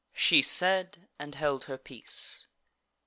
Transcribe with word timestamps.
She 0.15 0.41
said, 0.41 1.07
and 1.19 1.35
held 1.35 1.65
her 1.65 1.77
peace. 1.77 2.47